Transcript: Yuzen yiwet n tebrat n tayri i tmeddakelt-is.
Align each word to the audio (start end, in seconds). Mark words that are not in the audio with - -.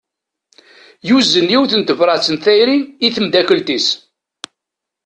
Yuzen 1.07 1.51
yiwet 1.51 1.73
n 1.79 1.81
tebrat 1.87 2.25
n 2.33 2.35
tayri 2.43 2.77
i 3.05 3.07
tmeddakelt-is. 3.15 3.87